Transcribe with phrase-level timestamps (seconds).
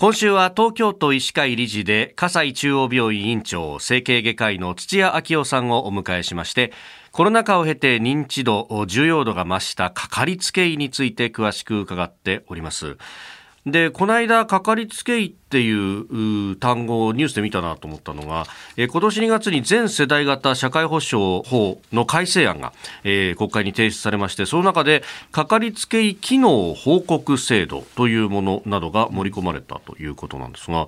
[0.00, 6.72] 今週は東京都医師会理事で葛西中央病院院長整形外科医の土屋昭夫さんをお迎えしまして
[7.12, 12.96] コロナ禍を経て認知度重要度が増したかかりつけ医について詳しく伺っております。
[13.70, 18.46] でこの間かかりつけ医っていう単語をニュースで見たなと思ったのが、
[18.76, 22.72] えー、今年2月に全世代型社会保障法の改正案が、
[23.04, 25.02] えー、国会に提出されましてその中で
[25.32, 30.86] かかりつけ医機能報告制度というものなどが盛り込まれたということなんですが、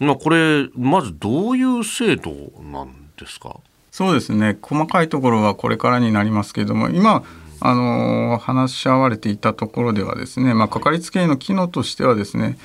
[0.00, 2.30] まあ、これまずどういう制度
[2.70, 3.56] なんですか？
[3.90, 4.58] そうですね。
[4.60, 7.22] 細かいところはこれからになりますけれども今
[7.66, 12.58] あの話し合われていたところではですね、まあ、かかりつけ医の機能としてはですね、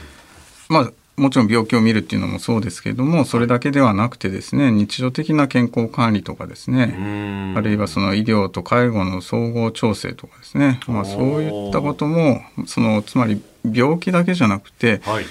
[0.67, 15.25] まあ、もちろん病気を見るっていうのもそうですけれどもそれだけではなくてですね日常的な健康管理とかですねあるいはその医療と介護の総合調整とかですね、まあ、そういったこともそのつまり病気だけじゃなくて、はい、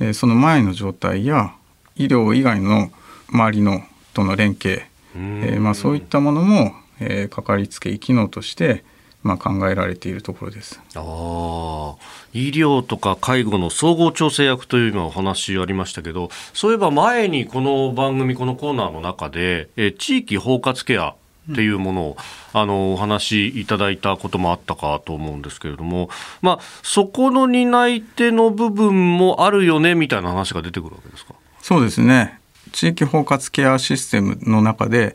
[0.00, 1.54] えー、その前の状態や
[1.94, 2.90] 医療以外の
[3.30, 3.80] 周りの
[4.12, 4.82] との連携、
[5.14, 8.84] えーまあ、そういったものも、えー、かかりつけ医機能として
[9.26, 10.80] まあ、考えられているところです。
[10.94, 11.96] あ
[12.32, 21.14] 医療とか介護の総合調整役という今お話ありましたけどそういえば前にこの番組このコーナーの中でえ地域包括ケア
[21.50, 22.16] っていうものを、
[22.54, 26.10] うん、あのお話しいただいたこともあったかと思うんですけれども、
[26.42, 31.34] まあ、そこの担い手の部分もあるよねみたいな話が出てくるわけですか？
[31.62, 32.40] そうですね。
[32.72, 35.14] 地域包括ケアシステムの中で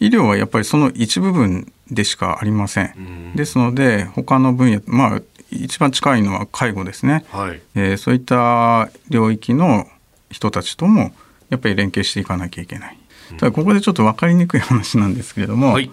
[0.00, 2.94] 医療はやっぱりその一部分でしかありません。
[2.96, 9.86] うん、ですので他の分野まあ一番近いのは介護ですね、はい、えー、そういった領域の
[10.30, 11.12] 人たちとも
[11.48, 12.98] やっぱり連携していかなきゃいけない。
[13.38, 15.90] ただここでちょっと分かりにくい話なんですけれども、はい、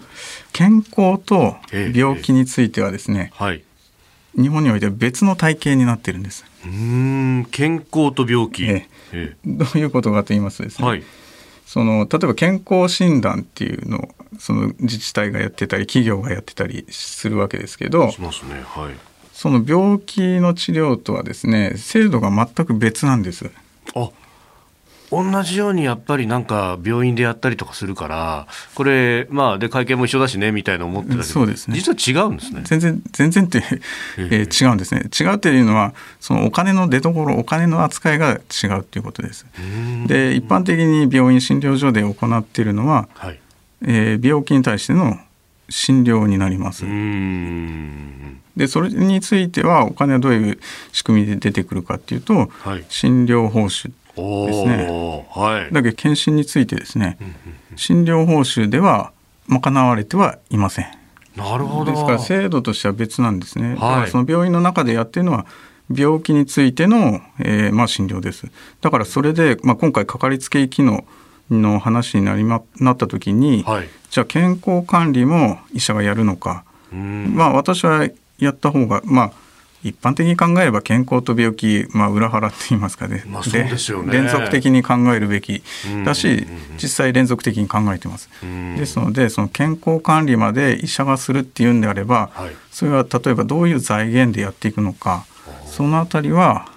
[0.52, 1.56] 健康と
[1.94, 3.62] 病気についてはですね、えーはい、
[4.40, 6.44] 日本において別の体系になっているんです。
[6.64, 11.02] うん健康と病気、えー、どういうことかと言いますとですね、はい
[11.66, 18.94] その例えば健康診断っていうのをその自治体がやってたり企業がやってたりするわけですけどしますね、はい、
[19.32, 23.50] その病気の治療とはですね制度が全く別なんです。
[23.94, 24.10] あ
[25.10, 32.62] 同じようにやっぱりなんか病院でやったりとかするからこれまあで会見も一緒だしねみたいな思ってたけどそうです、ね、実は違うんですね。
[32.64, 33.62] 全然全然って、
[34.18, 34.42] え。
[34.42, 35.08] ー、違うんですね。
[35.18, 39.46] 違うっていうのはそのお金の出所お金の扱いが違うっていうことです。
[40.06, 43.40] で一般的に病院診療所で行っているのは、はい、
[43.82, 45.18] えー、病気に対しての
[45.68, 46.84] 診療になります。
[48.56, 50.58] でそれについてはお金はどういう
[50.92, 55.24] 仕組みで出てくるかっていうと、はい、診療報酬ですね。
[55.30, 57.18] はい、だけど検診についてですね、
[57.76, 59.12] 診療報酬では
[59.48, 60.86] 賄われてはいません。
[61.36, 61.92] なるほど。
[61.92, 63.76] ですから制度としては別なんですね。
[63.76, 65.46] はい、その病院の中でやってるのは
[65.94, 68.46] 病気についての、えー、まあ診療です。
[68.80, 71.04] だからそれで、まあ、今回かかりつけ医機能
[71.50, 76.64] の話になりまなった時に、はい、じゃあ健康管理も医者がやるのか。
[76.92, 79.32] まあ私はやった方がまあ
[79.82, 83.64] 一般的に考えれば健康と病気、まあ、裏腹って言いますかね,、まあ、で
[84.02, 84.12] ね。
[84.12, 85.62] 連続的に考えるべき
[86.04, 86.46] だし、
[86.80, 88.28] 実際連続的に考えてます。
[88.76, 95.24] ですのでその健康管理まで医者がするっていうんであれば、はい、それは例えばどういう財源でやっていくのか
[95.66, 96.68] そのあたりは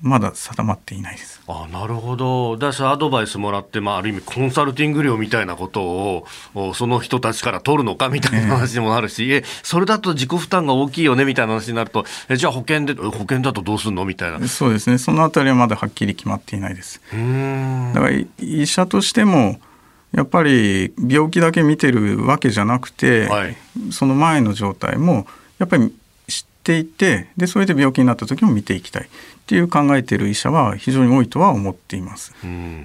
[0.00, 1.40] まだ定まっていないです。
[1.48, 14.46] あなるほど、だしアドバイスもらって、まあ、ある意味、コンサルティング料みたいなことをその人たちから取るのかみたいな話にもなるし、えー、それだと自己負担が大きいよねみたいな話になると、えじゃあ保険で保険だとどうするのみたいな。
[14.46, 17.00] そうですね、そのあたりはまだはっきり決まっていないです。
[17.10, 19.60] だから医者としても
[20.12, 23.56] やっぱり病気だけ見てるわけじゃなくて、はい、
[23.90, 25.26] その前の状態も
[25.58, 25.92] やっぱり
[26.68, 29.08] ていてでそれで病気になった時も見ていきたい
[29.48, 32.34] っていう考えている医者は非常に多いとは思っています。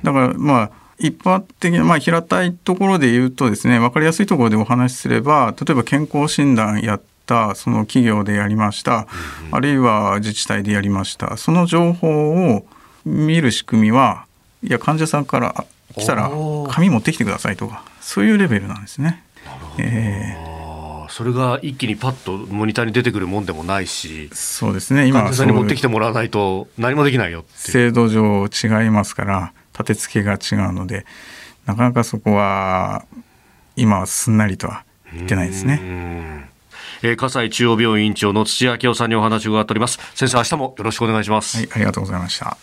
[0.01, 9.07] だからまあ一般的な、まあ、平たいところで言うとですね分かりやすいところでお話しすれば例えば健康診断やったその企業でやりました、
[9.51, 12.65] あるいは自治体でやりましたその情報を
[13.03, 14.25] 見る仕組みは
[14.63, 15.65] いや患者さんから
[15.97, 16.31] 来たら
[16.69, 19.21] 紙持ってきてくださいとかそういうレベルなんですね。
[19.79, 20.52] えー
[21.13, 31.05] それが一気にパッとモニターに出てくるもんでもないし、そうですね、今、患者さんに持ってきてもらわないと、何もできないよ制度上違いますから、立て付けが違うので、
[31.67, 33.05] なかなかそこは、
[33.75, 36.49] 今はすんなりとは言ってないですね。
[37.03, 39.99] えー、葛西中央病院長の土屋明夫さんにお話を伺っております。
[40.15, 41.57] 先生、明日もよろしくお願いします。
[41.57, 42.57] はい、ありがとうございました。